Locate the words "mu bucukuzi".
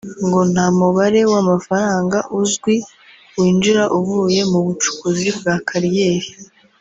4.51-5.27